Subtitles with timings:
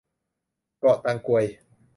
[0.79, 1.45] เกาะตังกวย